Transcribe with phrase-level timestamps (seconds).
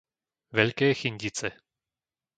[0.57, 1.49] Veľké Chyndice